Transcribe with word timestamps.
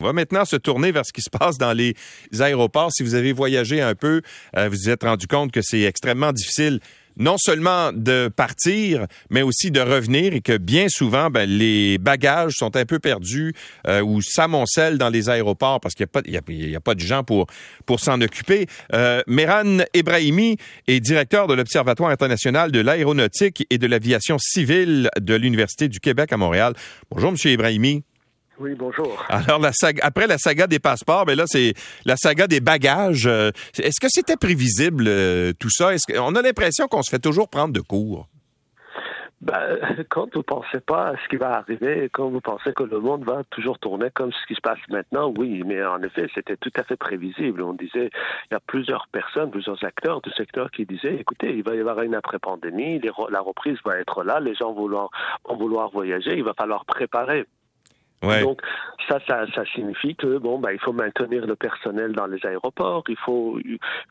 On 0.00 0.06
va 0.06 0.12
maintenant 0.12 0.44
se 0.44 0.54
tourner 0.54 0.92
vers 0.92 1.04
ce 1.04 1.12
qui 1.12 1.22
se 1.22 1.28
passe 1.28 1.58
dans 1.58 1.72
les 1.72 1.96
aéroports. 2.38 2.92
Si 2.92 3.02
vous 3.02 3.16
avez 3.16 3.32
voyagé 3.32 3.80
un 3.80 3.96
peu, 3.96 4.22
euh, 4.56 4.68
vous 4.68 4.76
vous 4.76 4.90
êtes 4.90 5.02
rendu 5.02 5.26
compte 5.26 5.50
que 5.50 5.60
c'est 5.60 5.80
extrêmement 5.80 6.32
difficile 6.32 6.78
non 7.16 7.34
seulement 7.36 7.90
de 7.92 8.28
partir, 8.28 9.08
mais 9.28 9.42
aussi 9.42 9.72
de 9.72 9.80
revenir 9.80 10.34
et 10.34 10.40
que 10.40 10.56
bien 10.56 10.86
souvent, 10.88 11.30
ben, 11.30 11.50
les 11.50 11.98
bagages 11.98 12.52
sont 12.52 12.76
un 12.76 12.84
peu 12.84 13.00
perdus 13.00 13.54
euh, 13.88 14.00
ou 14.00 14.22
s'amoncellent 14.22 14.98
dans 14.98 15.08
les 15.08 15.30
aéroports 15.30 15.80
parce 15.80 15.96
qu'il 15.96 16.06
n'y 16.28 16.36
a, 16.36 16.76
a, 16.76 16.76
a, 16.76 16.80
pas 16.80 16.94
de 16.94 17.00
gens 17.00 17.24
pour, 17.24 17.48
pour 17.84 17.98
s'en 17.98 18.20
occuper. 18.20 18.68
Euh, 18.92 19.20
Meran 19.26 19.78
Ebrahimi 19.94 20.58
est 20.86 21.00
directeur 21.00 21.48
de 21.48 21.54
l'Observatoire 21.54 22.10
international 22.10 22.70
de 22.70 22.78
l'aéronautique 22.78 23.66
et 23.68 23.78
de 23.78 23.86
l'aviation 23.88 24.38
civile 24.38 25.10
de 25.20 25.34
l'Université 25.34 25.88
du 25.88 25.98
Québec 25.98 26.32
à 26.32 26.36
Montréal. 26.36 26.74
Bonjour, 27.10 27.32
Monsieur 27.32 27.50
Ebrahimi. 27.50 28.04
Oui, 28.60 28.74
bonjour. 28.74 29.24
Alors, 29.28 29.60
la 29.60 29.72
saga, 29.72 30.02
après 30.04 30.26
la 30.26 30.36
saga 30.36 30.66
des 30.66 30.80
passeports, 30.80 31.24
mais 31.26 31.34
ben 31.34 31.42
là, 31.42 31.44
c'est 31.46 31.74
la 32.04 32.16
saga 32.16 32.48
des 32.48 32.60
bagages. 32.60 33.26
Euh, 33.26 33.50
est-ce 33.78 34.00
que 34.00 34.08
c'était 34.08 34.36
prévisible, 34.36 35.04
euh, 35.06 35.52
tout 35.58 35.70
ça? 35.70 35.94
Est-ce 35.94 36.12
qu'on 36.12 36.34
a 36.34 36.42
l'impression 36.42 36.88
qu'on 36.88 37.02
se 37.02 37.10
fait 37.10 37.20
toujours 37.20 37.48
prendre 37.48 37.72
de 37.72 37.80
court? 37.80 38.26
Ben, 39.40 39.78
quand 40.08 40.34
vous 40.34 40.40
ne 40.40 40.42
pensez 40.42 40.80
pas 40.80 41.10
à 41.10 41.12
ce 41.12 41.28
qui 41.28 41.36
va 41.36 41.58
arriver, 41.58 42.10
quand 42.12 42.28
vous 42.28 42.40
pensez 42.40 42.72
que 42.72 42.82
le 42.82 42.98
monde 42.98 43.24
va 43.24 43.44
toujours 43.50 43.78
tourner 43.78 44.10
comme 44.12 44.32
ce 44.32 44.46
qui 44.48 44.56
se 44.56 44.60
passe 44.60 44.80
maintenant, 44.88 45.32
oui, 45.38 45.62
mais 45.64 45.84
en 45.84 46.02
effet, 46.02 46.26
c'était 46.34 46.56
tout 46.56 46.72
à 46.74 46.82
fait 46.82 46.96
prévisible. 46.96 47.62
On 47.62 47.74
disait, 47.74 48.10
il 48.50 48.54
y 48.54 48.56
a 48.56 48.60
plusieurs 48.60 49.06
personnes, 49.12 49.52
plusieurs 49.52 49.84
acteurs 49.84 50.20
du 50.22 50.30
secteur 50.32 50.72
qui 50.72 50.86
disaient, 50.86 51.14
écoutez, 51.14 51.54
il 51.56 51.62
va 51.62 51.76
y 51.76 51.80
avoir 51.80 52.00
une 52.02 52.16
après-pandémie, 52.16 53.00
la 53.30 53.40
reprise 53.40 53.78
va 53.84 53.98
être 53.98 54.24
là, 54.24 54.40
les 54.40 54.56
gens 54.56 54.72
vont 54.72 55.08
vouloir 55.56 55.90
voyager, 55.90 56.36
il 56.36 56.42
va 56.42 56.54
falloir 56.54 56.84
préparer 56.84 57.46
donc 58.22 58.60
ça, 59.08 59.18
ça, 59.26 59.44
ça, 59.54 59.64
signifie 59.74 60.16
que 60.16 60.38
bon, 60.38 60.58
bah, 60.58 60.72
il 60.72 60.80
faut 60.80 60.92
maintenir 60.92 61.46
le 61.46 61.56
personnel 61.56 62.12
dans 62.12 62.26
les 62.26 62.44
aéroports, 62.44 63.04
il 63.08 63.16
faut, 63.16 63.58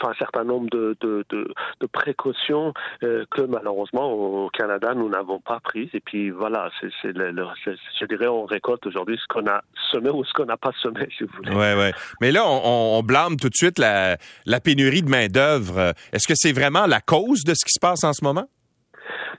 enfin, 0.01 0.11
un 0.11 0.17
certain 0.17 0.43
nombre 0.43 0.69
de, 0.69 0.95
de, 1.01 1.25
de, 1.29 1.53
de 1.81 1.85
précautions 1.87 2.73
euh, 3.03 3.25
que 3.29 3.41
malheureusement 3.41 4.11
au 4.11 4.49
Canada 4.49 4.93
nous 4.95 5.09
n'avons 5.09 5.39
pas 5.39 5.59
prises. 5.59 5.89
Et 5.93 5.99
puis 5.99 6.29
voilà, 6.29 6.69
c'est, 6.79 7.11
le, 7.11 7.31
le 7.31 7.45
je 7.65 8.05
dirais, 8.05 8.27
on 8.27 8.45
récolte 8.45 8.85
aujourd'hui 8.87 9.17
ce 9.17 9.27
qu'on 9.27 9.45
a 9.47 9.61
semé 9.91 10.09
ou 10.09 10.23
ce 10.23 10.33
qu'on 10.33 10.45
n'a 10.45 10.57
pas 10.57 10.71
semé, 10.81 11.07
si 11.17 11.23
vous 11.23 11.29
voulez. 11.37 11.55
Ouais, 11.55 11.75
ouais. 11.75 11.93
Mais 12.21 12.31
là, 12.31 12.43
on, 12.45 12.97
on 12.97 13.03
blâme 13.03 13.37
tout 13.37 13.49
de 13.49 13.55
suite 13.55 13.79
la, 13.79 14.17
la 14.45 14.59
pénurie 14.59 15.03
de 15.03 15.09
main 15.09 15.27
d'œuvre. 15.27 15.93
Est-ce 16.13 16.27
que 16.27 16.33
c'est 16.35 16.53
vraiment 16.53 16.87
la 16.87 17.01
cause 17.01 17.43
de 17.43 17.53
ce 17.53 17.65
qui 17.65 17.71
se 17.71 17.79
passe 17.79 18.03
en 18.03 18.13
ce 18.13 18.23
moment? 18.23 18.47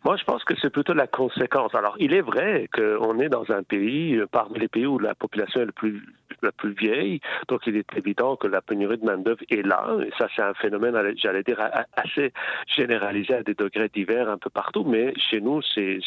Moi, 0.08 0.16
je 0.16 0.24
pense 0.24 0.42
que 0.42 0.54
c'est 0.58 0.70
plutôt 0.70 0.94
la 0.94 1.06
conséquence. 1.06 1.74
Alors, 1.74 1.94
il 1.98 2.14
est 2.14 2.22
vrai 2.22 2.66
qu'on 2.74 3.20
est 3.20 3.28
dans 3.28 3.44
un 3.50 3.62
pays, 3.62 4.16
euh, 4.16 4.26
parmi 4.26 4.58
les 4.58 4.66
pays 4.66 4.86
où 4.86 4.98
la 4.98 5.14
population 5.14 5.60
est 5.60 5.66
le 5.66 5.72
plus 5.72 6.02
la 6.42 6.52
plus 6.52 6.72
vieille. 6.72 7.20
Donc, 7.48 7.62
il 7.66 7.76
est 7.76 7.96
évident 7.96 8.36
que 8.36 8.46
la 8.46 8.60
pénurie 8.60 8.98
de 8.98 9.04
main-d'œuvre 9.04 9.42
est 9.50 9.66
là. 9.66 9.96
Et 10.06 10.10
ça, 10.18 10.28
c'est 10.34 10.42
un 10.42 10.54
phénomène, 10.54 10.96
j'allais 11.16 11.42
dire, 11.42 11.60
assez 11.96 12.32
généralisé 12.66 13.34
à 13.34 13.42
des 13.42 13.54
degrés 13.54 13.88
divers 13.88 14.28
un 14.28 14.38
peu 14.38 14.50
partout. 14.50 14.84
Mais 14.84 15.12
chez 15.16 15.40
nous, 15.40 15.60
c'est 15.74 16.00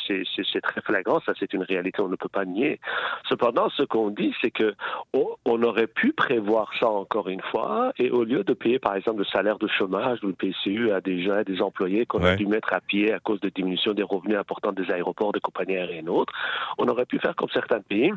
très 0.63 0.81
flagrant. 0.81 1.19
Ça, 1.25 1.33
c'est 1.39 1.53
une 1.53 1.63
réalité. 1.63 2.01
On 2.01 2.07
ne 2.07 2.15
peut 2.15 2.29
pas 2.29 2.45
nier. 2.45 2.79
Cependant, 3.27 3.69
ce 3.69 3.83
qu'on 3.83 4.09
dit, 4.09 4.33
c'est 4.41 4.51
que 4.51 4.73
on, 5.13 5.61
aurait 5.63 5.87
pu 5.87 6.11
prévoir 6.11 6.71
ça 6.79 6.89
encore 6.89 7.29
une 7.29 7.41
fois. 7.41 7.93
Et 7.97 8.09
au 8.09 8.23
lieu 8.23 8.43
de 8.43 8.53
payer, 8.53 8.79
par 8.79 8.95
exemple, 8.95 9.19
le 9.19 9.25
salaire 9.25 9.59
de 9.59 9.67
chômage 9.67 10.19
ou 10.23 10.27
le 10.27 10.33
PCU 10.33 10.91
à 10.91 11.01
des 11.01 11.21
gens, 11.23 11.43
des 11.43 11.61
employés 11.61 12.05
qu'on 12.05 12.23
a 12.23 12.35
dû 12.35 12.47
mettre 12.47 12.73
à 12.73 12.81
pied 12.81 13.13
à 13.13 13.19
cause 13.19 13.39
de 13.41 13.49
diminution 13.49 13.90
des 13.93 14.03
revenus 14.03 14.37
importants 14.37 14.71
des 14.71 14.89
aéroports, 14.91 15.31
des 15.31 15.39
compagnies 15.39 15.77
aériennes 15.77 16.07
et 16.07 16.09
autres, 16.09 16.33
on 16.77 16.87
aurait 16.87 17.05
pu 17.05 17.19
faire 17.19 17.35
comme 17.35 17.49
certains 17.49 17.81
pays 17.81 18.11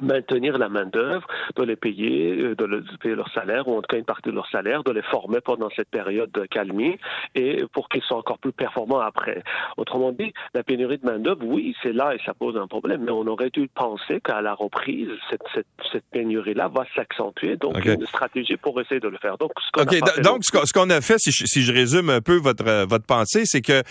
maintenir 0.00 0.58
la 0.58 0.68
main-d'œuvre, 0.68 1.26
de 1.56 1.62
les 1.62 1.76
payer, 1.76 2.36
euh, 2.36 2.54
de, 2.54 2.64
les 2.64 2.80
payer 3.00 3.14
leur 3.14 3.30
salaire, 3.32 3.68
ou 3.68 3.76
en 3.76 3.82
tout 3.82 3.88
cas 3.88 3.96
une 3.96 4.04
partie 4.04 4.30
de 4.30 4.34
leur 4.34 4.48
salaire, 4.50 4.82
de 4.82 4.92
les 4.92 5.02
former 5.02 5.40
pendant 5.40 5.68
cette 5.76 5.88
période 5.88 6.30
de 6.32 6.46
calmie, 6.46 6.98
et 7.34 7.64
pour 7.72 7.88
qu'ils 7.88 8.02
soient 8.02 8.18
encore 8.18 8.38
plus 8.38 8.52
performants 8.52 9.00
après. 9.00 9.42
Autrement 9.76 10.12
dit, 10.12 10.32
la 10.54 10.62
pénurie 10.62 10.98
de 10.98 11.06
main-d'œuvre, 11.06 11.44
oui, 11.44 11.74
c'est 11.82 11.92
là 11.92 12.14
et 12.14 12.18
ça 12.24 12.34
pose 12.34 12.56
un 12.56 12.66
problème, 12.66 13.02
mais 13.04 13.12
on 13.12 13.26
aurait 13.26 13.50
dû 13.50 13.68
penser 13.68 14.20
qu'à 14.20 14.40
la 14.40 14.54
reprise, 14.54 15.08
cette, 15.30 15.42
cette, 15.54 15.66
cette 15.92 16.04
pénurie-là 16.10 16.68
va 16.68 16.84
s'accentuer, 16.94 17.56
donc 17.56 17.76
okay. 17.76 17.94
une 17.94 18.06
stratégie 18.06 18.56
pour 18.56 18.80
essayer 18.80 19.00
de 19.00 19.08
le 19.08 19.18
faire. 19.18 19.38
Donc, 19.38 19.52
ce 19.60 19.70
qu'on 19.72 19.82
a, 19.82 20.20
donc, 20.22 20.44
ce 20.44 20.72
qu'on 20.72 20.90
a 20.90 21.00
fait, 21.00 21.18
si 21.18 21.30
je, 21.30 21.44
si 21.46 21.62
je 21.62 21.72
résume 21.72 22.10
un 22.10 22.20
peu 22.20 22.36
votre, 22.36 22.86
votre 22.86 23.06
pensée, 23.06 23.42
c'est 23.44 23.62
que 23.62 23.82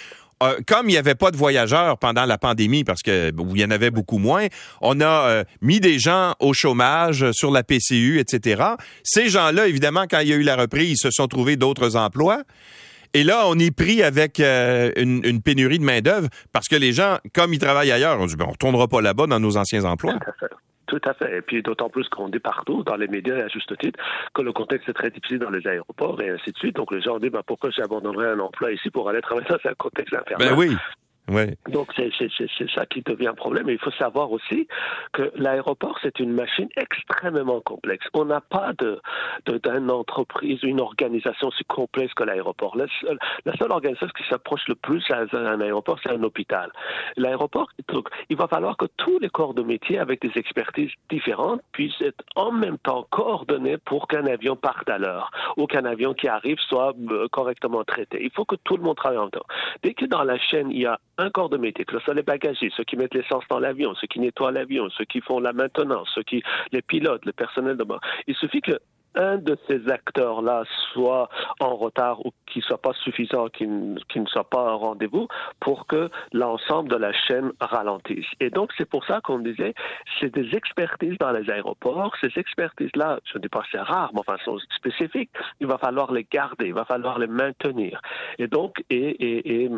euh, 0.42 0.58
comme 0.68 0.90
il 0.90 0.94
n'y 0.94 0.98
avait 0.98 1.16
pas 1.16 1.32
de 1.32 1.38
voyageurs 1.38 1.98
pendant 1.98 2.26
la 2.26 2.38
pandémie, 2.38 2.84
parce 2.84 3.02
que 3.02 3.32
il 3.54 3.60
y 3.60 3.66
en 3.66 3.72
avait 3.72 3.92
beaucoup 3.92 4.18
moins, 4.18 4.48
on 4.82 5.00
a 5.02 5.06
euh, 5.06 5.44
mis 5.62 5.80
des 5.80 6.00
gens 6.00 6.34
au 6.40 6.54
chômage 6.54 7.32
sur 7.32 7.52
la 7.52 7.64
PCU, 7.64 8.20
etc. 8.20 8.64
Ces 9.04 9.30
gens-là, 9.30 9.68
évidemment, 9.68 10.06
quand 10.10 10.20
il 10.20 10.30
y 10.30 10.34
a 10.34 10.36
eu 10.36 10.44
la 10.44 10.56
reprise, 10.56 10.92
ils 10.92 10.98
se 10.98 11.12
sont 11.12 11.28
trouvés 11.28 11.56
d'autres 11.56 11.96
emplois. 11.96 12.44
Et 13.16 13.24
là, 13.24 13.44
on 13.46 13.60
est 13.60 13.70
pris 13.70 14.02
avec 14.02 14.40
euh, 14.40 14.92
une, 14.96 15.42
pénurie 15.42 15.78
de 15.78 15.84
main-d'œuvre 15.84 16.30
parce 16.52 16.68
que 16.68 16.76
les 16.76 16.94
gens, 16.94 17.20
comme 17.34 17.54
ils 17.54 17.60
travaillent 17.60 17.92
ailleurs, 17.92 18.20
on 18.20 18.26
dit 18.26 18.36
ben, 18.36 18.46
on 18.48 18.52
retournera 18.52 18.88
pas 18.88 19.02
là-bas 19.02 19.28
dans 19.28 19.40
nos 19.40 19.56
anciens 19.56 19.86
emplois. 19.86 20.16
Tout 20.94 21.10
à 21.10 21.16
fait. 21.16 21.38
Et 21.38 21.42
puis 21.42 21.64
d'autant 21.64 21.90
plus 21.90 22.08
qu'on 22.08 22.30
dit 22.30 22.38
partout, 22.38 22.84
dans 22.84 22.96
les 22.96 23.08
médias 23.08 23.46
à 23.46 23.48
juste 23.48 23.76
titre, 23.80 24.00
que 24.36 24.44
le 24.44 24.54
contexte 24.54 24.88
est 24.90 24.94
très 24.94 25.10
difficile 25.10 25.40
dans 25.40 25.50
les 25.50 25.66
aéroports 25.66 26.22
et 26.22 26.30
ainsi 26.30 26.52
de 26.52 26.58
suite. 26.60 26.76
Donc 26.76 26.92
les 26.92 27.02
gens 27.02 27.18
disent 27.18 27.32
ben, 27.32 27.42
pourquoi 27.48 27.72
j'abandonnerais 27.72 28.28
un 28.28 28.40
emploi 28.40 28.72
ici 28.72 28.92
pour 28.92 29.10
aller 29.10 29.22
travailler 29.22 29.48
dans 29.50 29.72
un 29.72 29.74
contexte 29.74 30.14
infernal? 30.14 30.50
Ben 30.50 30.56
oui. 30.56 30.78
Donc 31.70 31.94
c'est 31.96 32.10
ça 32.76 32.86
qui 32.86 33.02
devient 33.02 33.28
un 33.28 33.34
problème. 33.34 33.70
Il 33.70 33.80
faut 33.80 33.92
savoir 33.92 34.32
aussi 34.32 34.68
que 35.14 35.32
l'aéroport 35.36 35.98
c'est 36.02 36.20
une 36.20 36.34
machine 36.34 36.68
extrêmement 36.76 37.62
complexe. 37.62 38.06
On 38.14 38.26
n'a 38.26 38.42
pas 38.42 38.74
de 38.78 39.00
d'une 39.48 39.92
entreprise, 39.92 40.60
une 40.64 40.82
organisation 40.82 41.48
aussi 41.48 41.64
complexe 41.66 42.14
que 42.14 42.24
l'aéroport. 42.24 42.76
La, 42.76 42.86
seule, 42.98 43.72
organisation 43.72 44.08
qui 44.18 44.24
s'approche 44.30 44.68
le 44.68 44.76
plus 44.76 45.04
à 45.12 45.26
un 45.34 45.62
aéroport, 45.62 46.00
c'est 46.04 46.12
un 46.12 46.24
hôpital. 46.24 46.72
L'aéroport, 47.18 47.70
il 48.30 48.38
va 48.38 48.48
falloir 48.48 48.78
que 48.78 48.86
tous 48.98 49.20
les 49.20 49.30
corps 49.30 49.54
de 49.54 49.64
métier 49.64 50.00
avec 50.00 50.22
des 50.22 50.32
expertises 50.36 50.92
différentes 51.10 51.62
puissent 51.72 52.02
être 52.02 52.24
en 52.36 52.52
même 52.52 52.78
temps 52.80 53.08
coordonnés 53.10 53.78
pour 53.78 54.08
qu'un 54.08 54.26
avion 54.26 54.56
parte 54.56 54.90
à 54.90 54.98
l'heure 54.98 55.32
ou 55.58 55.68
qu'un 55.68 55.86
avion 55.86 56.14
qui 56.14 56.28
arrive 56.28 56.58
soit 56.68 56.94
euh, 57.12 57.28
correctement 57.30 57.84
traité. 57.84 58.20
Il 58.22 58.32
faut 58.32 58.46
que 58.46 58.56
tout 58.64 58.78
le 58.78 58.84
monde 58.84 58.98
travaille 58.98 59.20
en 59.20 59.24
même 59.24 59.32
temps. 59.32 59.46
Dès 59.84 59.94
que 59.94 60.06
dans 60.06 60.24
la 60.24 60.38
chaîne 60.38 60.72
il 60.72 60.82
y 60.82 60.86
a 60.86 61.00
un 61.18 61.30
corps 61.30 61.50
de 61.50 61.58
métier, 61.58 61.86
que 61.86 61.98
ce 61.98 62.04
soit 62.04 62.14
les 62.14 62.24
bagagiers, 62.24 62.72
ceux 62.76 62.84
qui 62.84 62.96
mettent 62.96 63.14
l'essence 63.14 63.44
dans 63.50 63.60
l'avion, 63.60 63.94
ceux 63.96 64.08
qui 64.08 64.20
nettoient 64.20 64.52
l'avion, 64.52 64.90
ceux 64.90 65.06
qui 65.06 65.22
font 65.22 65.40
la 65.40 65.54
maintenance, 65.54 66.10
ceux 66.16 66.24
qui, 66.24 66.44
les 66.72 66.82
pilotes, 66.82 67.26
le 67.26 67.34
personnel 67.34 67.78
de 67.78 67.84
bord. 67.84 68.02
Il 68.28 68.36
suffit 68.36 68.62
que 68.62 68.80
un 69.16 69.38
de 69.38 69.58
ces 69.68 69.90
acteurs-là 69.90 70.64
soit 70.94 71.30
en 71.60 71.76
retard 71.76 72.26
ou 72.26 72.32
qu'il 72.46 72.62
ne 72.62 72.66
soit 72.66 72.82
pas 72.82 72.94
suffisant, 72.94 73.48
qu'il 73.48 73.94
ne 73.94 74.26
soit 74.28 74.50
pas 74.50 74.74
en 74.74 74.78
rendez-vous 74.78 75.28
pour 75.60 75.88
que 75.88 76.10
l'ensemble 76.32 76.90
de 76.90 76.96
la 76.96 77.14
chaîne 77.14 77.52
ralentisse. 77.60 78.26
Et 78.40 78.50
donc, 78.50 78.72
c'est 78.78 78.90
pour 78.90 79.06
ça 79.06 79.22
qu'on 79.22 79.40
disait, 79.40 79.74
c'est 80.20 80.34
des 80.34 80.56
expertises 80.56 81.18
dans 81.20 81.32
les 81.32 81.50
aéroports. 81.50 82.14
Ces 82.22 82.32
expertises-là, 82.36 83.20
je 83.26 83.38
ne 83.38 83.44
dis 83.44 83.50
pas 83.50 83.64
c'est 83.72 83.80
rare, 83.80 84.12
mais 84.14 84.20
enfin, 84.20 84.38
sont 84.44 84.58
spécifiques. 84.76 85.32
Il 85.60 85.68
va 85.68 85.78
falloir 85.78 86.12
les 86.12 86.26
garder, 86.30 86.68
il 86.68 86.74
va 86.74 86.86
falloir 86.86 87.20
les 87.20 87.28
maintenir. 87.28 88.02
Et 88.40 88.48
donc, 88.48 88.84
et, 88.90 88.96
et, 88.96 89.64
et, 89.64 89.72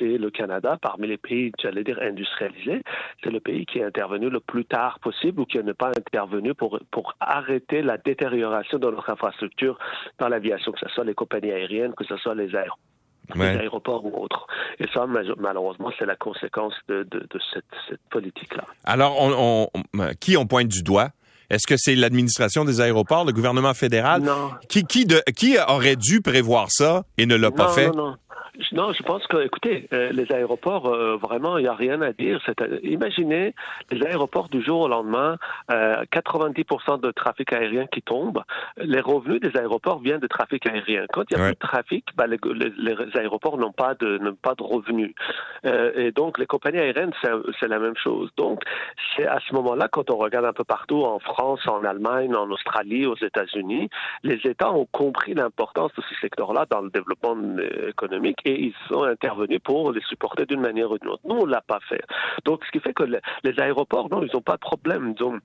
et 0.00 0.18
le 0.18 0.30
Canada, 0.30 0.78
parmi 0.80 1.08
les 1.08 1.16
pays, 1.16 1.52
j'allais 1.60 1.84
dire, 1.84 1.98
industrialisés, 2.00 2.82
c'est 3.22 3.30
le 3.30 3.40
pays 3.40 3.66
qui 3.66 3.78
est 3.78 3.84
intervenu 3.84 4.30
le 4.30 4.40
plus 4.40 4.64
tard 4.64 4.98
possible 5.00 5.40
ou 5.40 5.44
qui 5.44 5.58
n'est 5.58 5.74
pas 5.74 5.88
intervenu 5.88 6.54
pour, 6.54 6.78
pour 6.90 7.14
arrêter 7.20 7.82
la 7.82 7.98
détérioration 7.98 8.77
de 8.78 8.90
notre 8.90 9.10
infrastructure 9.10 9.78
dans 10.18 10.28
l'aviation, 10.28 10.72
que 10.72 10.80
ce 10.80 10.88
soit 10.94 11.04
les 11.04 11.14
compagnies 11.14 11.52
aériennes, 11.52 11.94
que 11.94 12.04
ce 12.04 12.16
soit 12.16 12.34
les, 12.34 12.54
ouais. 13.36 13.58
aéroports 13.58 14.04
ou 14.04 14.22
autres. 14.22 14.46
Et 14.78 14.86
ça, 14.94 15.06
malheureusement, 15.06 15.90
c'est 15.98 16.06
la 16.06 16.16
conséquence 16.16 16.74
de, 16.88 17.02
de, 17.04 17.20
de 17.20 17.40
cette, 17.52 17.64
cette 17.88 18.00
politique-là. 18.10 18.64
Alors, 18.84 19.16
on, 19.20 19.68
on, 19.72 20.08
qui 20.20 20.36
on 20.36 20.46
pointe 20.46 20.68
du 20.68 20.82
doigt? 20.82 21.10
Est-ce 21.50 21.66
que 21.66 21.76
c'est 21.78 21.94
l'administration 21.94 22.66
des 22.66 22.82
aéroports, 22.82 23.24
le 23.24 23.32
gouvernement 23.32 23.72
fédéral? 23.72 24.20
Non. 24.20 24.50
Qui, 24.68 24.84
qui, 24.84 25.06
de, 25.06 25.22
qui 25.34 25.56
aurait 25.66 25.96
dû 25.96 26.20
prévoir 26.20 26.66
ça 26.68 27.04
et 27.16 27.24
ne 27.24 27.36
l'a 27.36 27.50
pas 27.50 27.68
fait? 27.68 27.88
Non, 27.88 28.08
non. 28.08 28.16
Non, 28.72 28.92
je 28.92 29.02
pense 29.04 29.24
que, 29.28 29.44
écoutez, 29.44 29.88
euh, 29.92 30.10
les 30.10 30.32
aéroports, 30.32 30.86
euh, 30.86 31.16
vraiment, 31.16 31.58
il 31.58 31.62
n'y 31.62 31.68
a 31.68 31.74
rien 31.74 32.02
à 32.02 32.12
dire. 32.12 32.40
Euh, 32.60 32.80
imaginez 32.82 33.54
les 33.92 34.04
aéroports 34.04 34.48
du 34.48 34.60
jour 34.62 34.80
au 34.80 34.88
lendemain, 34.88 35.36
90% 35.68 37.00
de 37.00 37.10
trafic 37.12 37.52
aérien 37.52 37.86
qui 37.86 38.02
tombe. 38.02 38.42
Les 38.78 39.00
revenus 39.00 39.40
des 39.40 39.56
aéroports 39.56 40.00
viennent 40.00 40.20
de 40.20 40.26
trafic 40.26 40.66
aérien. 40.66 41.06
Quand 41.12 41.22
il 41.30 41.36
n'y 41.36 41.40
a 41.40 41.44
ouais. 41.44 41.50
plus 41.50 41.54
de 41.54 41.68
trafic, 41.68 42.04
bah, 42.16 42.26
les, 42.26 42.38
les, 42.54 42.72
les, 42.94 43.16
aéroports 43.16 43.58
n'ont 43.58 43.72
pas 43.72 43.94
de 43.94 44.18
n'ont 44.18 44.34
pas 44.34 44.54
de 44.54 44.62
revenus. 44.62 45.14
et 45.64 46.10
donc, 46.12 46.38
les 46.38 46.46
compagnies 46.46 46.78
aériennes, 46.78 47.12
c'est 47.60 47.68
la 47.68 47.78
même 47.78 47.96
chose. 47.96 48.30
Donc, 48.36 48.62
c'est 49.16 49.26
à 49.26 49.38
ce 49.48 49.54
moment-là, 49.54 49.88
quand 49.88 50.10
on 50.10 50.16
regarde 50.16 50.46
un 50.46 50.52
peu 50.52 50.64
partout, 50.64 51.04
en 51.04 51.20
France, 51.20 51.60
en 51.68 51.84
Allemagne, 51.84 52.34
en 52.34 52.50
Australie, 52.50 53.06
aux 53.06 53.16
États-Unis, 53.16 53.88
les 54.24 54.40
États 54.44 54.72
ont 54.72 54.86
compris 54.90 55.34
l'importance 55.34 55.92
de 55.96 56.02
ce 56.02 56.14
secteur-là 56.20 56.66
dans 56.68 56.80
le 56.80 56.90
développement 56.90 57.36
économique 57.86 58.47
et 58.48 58.60
ils 58.66 58.74
sont 58.88 59.02
intervenus 59.02 59.60
pour 59.62 59.92
les 59.92 60.00
supporter 60.02 60.46
d'une 60.46 60.60
manière 60.60 60.90
ou 60.90 60.98
d'une 60.98 61.10
autre. 61.10 61.22
Nous, 61.24 61.36
on 61.36 61.46
l'a 61.46 61.60
pas 61.60 61.80
fait. 61.88 62.02
Donc, 62.44 62.64
ce 62.64 62.70
qui 62.70 62.80
fait 62.80 62.94
que 62.94 63.04
les 63.04 63.60
aéroports, 63.60 64.08
non, 64.10 64.22
ils 64.22 64.30
n'ont 64.32 64.40
pas 64.40 64.54
de 64.54 64.60
problème. 64.60 65.14
Donc, 65.14 65.40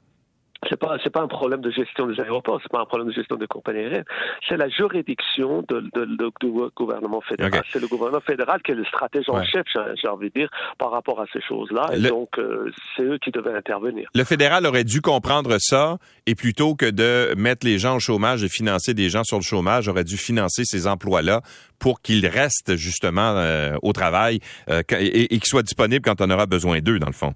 c'est 0.70 0.80
pas 0.80 0.98
c'est 1.04 1.10
pas 1.10 1.22
un 1.22 1.28
problème 1.28 1.62
de 1.62 1.72
gestion 1.72 2.08
des 2.08 2.20
aéroports, 2.20 2.60
c'est 2.62 2.72
pas 2.72 2.82
un 2.82 2.86
problème 2.86 3.10
de 3.10 3.14
gestion 3.14 3.36
des 3.36 3.48
compagnies 3.48 3.80
aériennes, 3.80 4.06
c'est 4.48 4.58
la 4.58 4.70
juridiction 4.70 5.64
de, 5.68 5.82
de, 5.94 6.06
de, 6.06 6.32
du 6.40 6.52
gouvernement 6.76 7.22
fédéral. 7.22 7.62
C'est 7.72 7.82
le 7.82 7.88
gouvernement 7.88 8.22
fédéral 8.22 8.62
qui 8.62 8.72
est 8.72 8.76
le 8.76 8.86
stratège 8.86 9.30
en 9.30 9.44
chef, 9.44 9.66
j'ai 10.02 10.08
envie 10.08 10.30
de 10.30 10.40
dire, 10.42 10.50
par 10.78 10.92
rapport 10.92 11.20
à 11.22 11.26
ces 11.32 11.42
choses-là. 11.42 11.90
Et 11.96 12.02
donc 12.02 12.38
euh, 12.38 12.72
c'est 12.96 13.04
eux 13.04 13.18
qui 13.18 13.32
devaient 13.32 13.56
intervenir. 13.56 14.10
Le 14.14 14.24
fédéral 14.24 14.66
aurait 14.66 14.84
dû 14.84 15.02
comprendre 15.02 15.58
ça 15.60 15.98
et 16.26 16.36
plutôt 16.36 16.76
que 16.76 16.90
de 16.90 17.34
mettre 17.36 17.66
les 17.66 17.78
gens 17.78 17.96
au 17.96 18.00
chômage 18.00 18.44
et 18.44 18.50
financer 18.50 18.94
des 18.94 19.10
gens 19.10 19.24
sur 19.24 19.38
le 19.38 19.44
chômage, 19.44 19.88
aurait 19.88 20.04
dû 20.04 20.18
financer 20.18 20.64
ces 20.66 20.88
emplois-là 20.88 21.42
pour 21.80 22.02
qu'ils 22.02 22.28
restent 22.28 22.76
justement 22.76 23.36
euh, 23.36 23.76
au 23.82 23.94
travail 23.94 24.40
euh, 24.70 24.82
et, 24.92 25.36
et 25.36 25.40
qu'ils 25.40 25.46
soient 25.46 25.64
disponibles 25.64 26.04
quand 26.04 26.22
on 26.22 26.30
aura 26.30 26.46
besoin 26.46 26.80
d'eux, 26.80 27.00
dans 27.00 27.08
le 27.08 27.14
fond. 27.14 27.34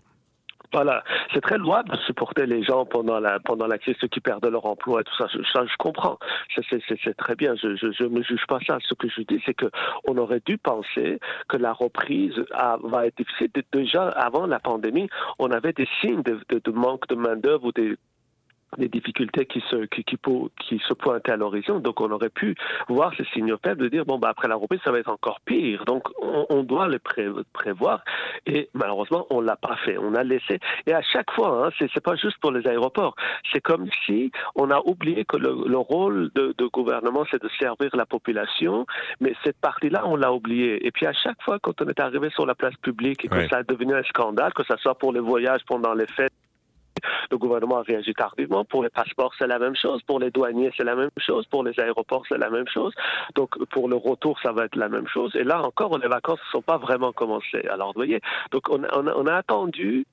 Voilà, 0.74 1.04
c'est 1.34 1.42
très 1.42 1.58
louable 1.58 1.90
de 1.92 1.98
supporter 1.98 2.46
les 2.46 2.62
gens 2.62 2.86
pendant 2.86 3.20
la 3.20 3.40
pendant 3.40 3.68
la 3.68 3.78
crise, 3.78 3.96
ceux 4.02 4.08
qui 4.08 4.20
perdent 4.20 4.46
leur 4.46 4.66
emploi 4.66 5.02
et 5.02 5.04
tout 5.06 5.16
ça. 5.18 5.28
Ça, 5.54 5.66
je 5.66 5.76
comprends. 5.78 6.20
C'est 6.56 7.18
très 7.18 7.36
bien. 7.36 7.56
Je, 7.56 7.76
je 7.76 7.92
je 7.92 8.04
me 8.04 8.22
juge 8.22 8.46
pas 8.48 8.60
ça. 8.68 8.78
Ce 8.82 8.94
que 8.94 9.08
je 9.08 9.22
dis, 9.22 9.42
c'est 9.46 9.54
que 9.54 9.68
on 10.06 10.18
aurait 10.18 10.42
dû 10.46 10.58
penser 10.58 11.20
que 11.48 11.58
la 11.58 11.72
reprise 11.72 12.36
va 12.84 13.08
être 13.08 13.18
difficile. 13.18 13.50
Déjà 13.72 14.10
avant 14.10 14.46
la 14.46 14.60
pandémie, 14.60 15.10
on 15.40 15.52
avait 15.52 15.74
des 15.74 15.88
signes 16.02 16.24
de, 16.24 16.40
de, 16.50 16.60
de 16.60 16.72
manque 16.72 17.08
de 17.08 17.16
main 17.16 17.38
d'œuvre 17.38 17.66
ou 17.66 17.72
des 17.72 17.96
des 18.78 18.90
difficultés 18.90 19.46
qui 19.46 19.64
se 19.70 19.86
qui, 19.86 20.04
qui, 20.04 20.18
qui 20.60 20.80
se 20.88 20.94
pointaient 20.94 21.32
à 21.32 21.38
l'horizon. 21.38 21.80
Donc 21.80 22.02
on 22.02 22.12
aurait 22.12 22.30
pu 22.30 22.56
voir 22.90 23.14
ces 23.16 23.24
signaux 23.34 23.58
faibles 23.64 23.82
de 23.82 23.88
dire 23.88 24.06
bon 24.06 24.20
bah 24.20 24.30
après 24.30 24.48
la 24.48 24.56
reprise 24.56 24.82
ça 24.84 24.92
va 24.92 25.00
être 25.00 25.10
encore 25.10 25.40
pire. 25.42 25.86
Donc 25.86 26.04
on, 26.22 26.46
on 26.50 26.64
doit 26.64 26.88
le 26.88 27.00
prévoir 27.00 28.04
et 28.46 28.70
malheureusement 28.74 29.26
on 29.30 29.42
l'a 29.42 29.56
pas 29.56 29.78
fait. 29.86 29.98
On 29.98 30.14
a 30.16 30.24
laissé 30.24 30.60
et 30.86 30.94
à 30.94 31.02
chaque 31.02 31.32
fois 31.32 31.68
hein, 31.68 31.70
c'est 31.80 31.90
c'est 31.94 32.04
pas 32.04 32.16
juste 32.16 32.38
pour 32.40 32.52
les 32.52 32.68
aéroports. 32.68 33.16
C'est 33.54 33.62
comme 33.62 33.88
si 34.06 34.32
on 34.56 34.70
a 34.70 34.80
oublié 34.86 35.24
que 35.24 35.38
le, 35.38 35.56
le 35.68 35.78
rôle 35.78 36.30
de, 36.36 36.54
de 36.58 36.66
gouvernement 36.66 37.24
c'est 37.32 37.42
de 37.42 37.50
servir 37.60 37.90
la 37.96 38.06
population, 38.06 38.86
mais 39.22 39.34
cette 39.44 39.58
partie-là 39.60 40.04
on 40.06 40.18
l'a 40.18 40.34
oublié. 40.34 40.86
Et 40.86 40.92
puis 40.92 41.06
à 41.06 41.14
chaque 41.14 41.42
fois 41.42 41.58
quand 41.60 41.82
on 41.82 41.88
est 41.88 42.00
arrivé 42.00 42.30
sur 42.32 42.46
la 42.46 42.56
place 42.56 42.76
publique 42.82 43.24
et 43.24 43.28
que 43.30 43.48
ça 43.48 43.58
a 43.58 43.64
devenu 43.64 43.96
un 43.96 44.04
scandale, 44.04 44.54
que 44.54 44.64
ça 44.66 44.76
soit 44.78 44.96
pour 44.96 45.14
les 45.14 45.22
voyages 45.22 45.62
pendant 45.66 45.94
les 45.94 46.08
fêtes 46.08 46.34
le 47.32 47.38
gouvernement 47.38 47.78
a 47.78 47.82
réagi 47.82 48.14
tardivement. 48.14 48.66
Pour 48.66 48.84
les 48.84 48.90
passeports, 48.90 49.34
c'est 49.38 49.48
la 49.48 49.60
même 49.60 49.76
chose. 49.76 50.02
Pour 50.04 50.20
les 50.20 50.32
douaniers, 50.32 50.72
c'est 50.76 50.84
la 50.84 50.96
même 50.96 51.10
chose. 51.18 51.46
Pour 51.48 51.64
les 51.64 51.80
aéroports, 51.80 52.24
c'est 52.28 52.38
la 52.38 52.50
même 52.50 52.68
chose. 52.68 52.94
Donc, 53.36 53.58
pour 53.70 53.88
le 53.90 53.96
retour, 53.96 54.40
ça 54.42 54.52
va 54.52 54.66
être 54.66 54.76
la 54.76 54.90
même 54.90 55.08
chose. 55.08 55.36
Et 55.36 55.44
là 55.44 55.62
encore, 55.62 55.98
les 55.98 56.08
vacances 56.08 56.40
ne 56.48 56.52
sont 56.52 56.62
pas 56.62 56.78
vraiment 56.78 57.12
commencées. 57.12 57.66
Alors, 57.70 57.88
vous 57.88 58.00
voyez, 58.00 58.22
donc 58.52 58.70
on, 58.70 58.84
on, 58.94 59.08
on 59.08 59.26
a 59.28 59.36
attendu 59.36 60.06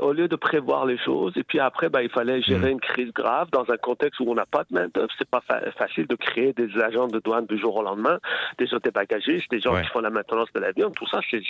au 0.00 0.12
lieu 0.12 0.28
de 0.28 0.36
prévoir 0.36 0.86
les 0.86 0.98
choses, 0.98 1.32
et 1.36 1.42
puis 1.42 1.58
après, 1.58 1.88
ben, 1.88 2.00
il 2.00 2.10
fallait 2.10 2.42
gérer 2.42 2.70
mm. 2.70 2.72
une 2.72 2.80
crise 2.80 3.12
grave 3.12 3.48
dans 3.52 3.70
un 3.70 3.76
contexte 3.76 4.20
où 4.20 4.30
on 4.30 4.34
n'a 4.34 4.46
pas 4.46 4.64
de 4.70 4.74
main-d'œuvre. 4.74 5.08
C'est 5.18 5.28
pas 5.28 5.42
facile 5.78 6.06
de 6.06 6.14
créer 6.14 6.52
des 6.52 6.68
agents 6.80 7.08
de 7.08 7.18
douane 7.18 7.46
du 7.46 7.58
jour 7.58 7.76
au 7.76 7.82
lendemain, 7.82 8.18
des 8.58 8.72
hôtels 8.74 8.92
bagagistes, 8.92 9.50
des 9.50 9.60
gens 9.60 9.80
qui 9.80 9.88
font 9.88 10.00
la 10.00 10.10
maintenance 10.10 10.48
de 10.54 10.60
l'avion. 10.60 10.90
Tout 10.90 11.06
ça, 11.06 11.20
c'est, 11.30 11.42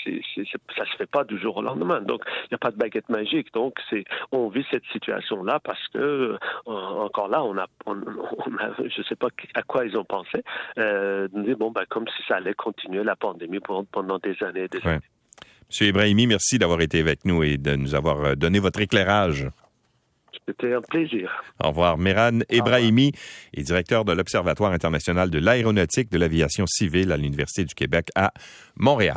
ça 0.76 0.84
se 0.84 0.96
fait 0.96 1.10
pas 1.10 1.24
du 1.24 1.38
jour 1.38 1.56
au 1.56 1.62
lendemain. 1.62 2.00
Donc, 2.00 2.22
il 2.44 2.48
n'y 2.52 2.54
a 2.56 2.58
pas 2.58 2.70
de 2.70 2.76
baguette 2.76 3.08
magique. 3.08 3.52
Donc, 3.54 3.74
c'est, 3.90 4.04
on 4.30 4.48
vit 4.48 4.64
cette 4.70 4.84
situation-là 4.92 5.60
parce 5.60 5.86
que, 5.88 5.98
euh, 5.98 6.38
encore 6.66 7.28
là, 7.28 7.42
on 7.42 7.56
a, 7.58 7.66
on, 7.86 7.96
a, 7.96 8.70
je 8.84 9.02
sais 9.02 9.16
pas 9.16 9.28
à 9.54 9.62
quoi 9.62 9.84
ils 9.84 9.96
ont 9.96 10.04
pensé, 10.04 10.42
euh, 10.78 11.28
bon, 11.32 11.70
ben, 11.70 11.84
comme 11.88 12.06
si 12.08 12.22
ça 12.28 12.36
allait 12.36 12.54
continuer 12.54 13.04
la 13.04 13.16
pandémie 13.16 13.60
pendant 13.92 14.18
des 14.18 14.42
années 14.42 14.64
et 14.64 14.68
des 14.68 14.86
années. 14.86 15.00
Monsieur 15.72 15.86
Ibrahimi, 15.86 16.26
merci 16.26 16.58
d'avoir 16.58 16.82
été 16.82 17.00
avec 17.00 17.24
nous 17.24 17.42
et 17.42 17.56
de 17.56 17.76
nous 17.76 17.94
avoir 17.94 18.22
euh, 18.22 18.34
donné 18.34 18.58
votre 18.58 18.82
éclairage. 18.82 19.48
C'était 20.46 20.74
un 20.74 20.82
plaisir. 20.82 21.30
Au 21.64 21.68
revoir. 21.68 21.96
Meran 21.96 22.40
Ibrahimi 22.50 23.12
est 23.54 23.62
directeur 23.62 24.04
de 24.04 24.12
l'Observatoire 24.12 24.72
international 24.72 25.30
de 25.30 25.38
l'aéronautique 25.38 26.12
de 26.12 26.18
l'aviation 26.18 26.66
civile 26.66 27.10
à 27.10 27.16
l'Université 27.16 27.64
du 27.64 27.74
Québec 27.74 28.08
à 28.14 28.34
Montréal. 28.76 29.16